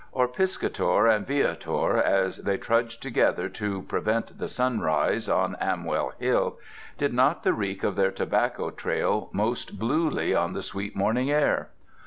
[0.11, 7.13] Or Piscator and Viator, as they trudged together to "prevent the sunrise" on Amwell Hill—did
[7.13, 11.69] not the reek of their tobacco trail most bluely on the sweet morning air?